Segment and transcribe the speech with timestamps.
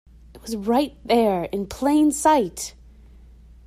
[0.33, 2.73] It was right there, in plain sight!